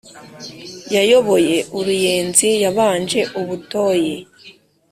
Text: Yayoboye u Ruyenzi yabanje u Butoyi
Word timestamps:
Yayoboye 0.95 1.55
u 1.77 1.79
Ruyenzi 1.85 2.49
yabanje 2.63 3.19
u 3.39 3.41
Butoyi 3.47 4.15